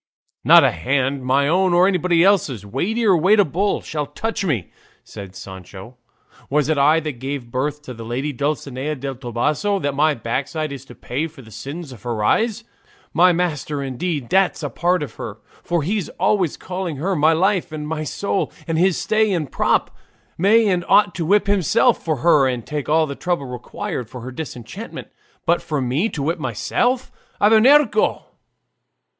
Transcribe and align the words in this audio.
"Not 0.43 0.63
a 0.63 0.71
hand, 0.71 1.23
my 1.23 1.47
own 1.47 1.75
or 1.75 1.87
anybody 1.87 2.23
else's, 2.23 2.65
weighty 2.65 3.05
or 3.05 3.15
weighable, 3.15 3.81
shall 3.83 4.07
touch 4.07 4.43
me," 4.43 4.71
said 5.03 5.35
Sancho. 5.35 5.95
"Was 6.49 6.69
it 6.69 6.77
I 6.79 6.99
that 7.01 7.19
gave 7.19 7.51
birth 7.51 7.83
to 7.83 7.93
the 7.93 8.03
lady 8.03 8.33
Dulcinea 8.33 8.95
del 8.95 9.13
Toboso, 9.13 9.77
that 9.77 9.93
my 9.93 10.15
backside 10.15 10.71
is 10.71 10.85
to 10.85 10.95
pay 10.95 11.27
for 11.27 11.43
the 11.43 11.51
sins 11.51 11.91
of 11.91 12.01
her 12.01 12.23
eyes? 12.23 12.63
My 13.13 13.31
master, 13.31 13.83
indeed, 13.83 14.27
that's 14.27 14.63
a 14.63 14.71
part 14.71 15.03
of 15.03 15.13
her 15.21 15.37
for, 15.61 15.83
he's 15.83 16.09
always 16.17 16.57
calling 16.57 16.95
her 16.95 17.15
'my 17.15 17.33
life' 17.33 17.71
and 17.71 17.87
'my 17.87 18.03
soul,' 18.03 18.51
and 18.67 18.79
his 18.79 18.97
stay 18.97 19.31
and 19.31 19.51
prop 19.51 19.95
may 20.35 20.67
and 20.67 20.83
ought 20.89 21.13
to 21.13 21.25
whip 21.27 21.45
himself 21.45 22.03
for 22.03 22.15
her 22.25 22.47
and 22.47 22.65
take 22.65 22.89
all 22.89 23.05
the 23.05 23.13
trouble 23.13 23.45
required 23.45 24.09
for 24.09 24.21
her 24.21 24.31
disenchantment. 24.31 25.09
But 25.45 25.61
for 25.61 25.79
me 25.79 26.09
to 26.09 26.23
whip 26.23 26.39
myself! 26.39 27.11
Abernuncio!" 27.39 28.25